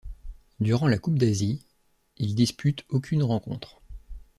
[0.59, 1.63] Durant la coupe d'Asie,
[2.17, 3.83] il dispute aucune rencontre.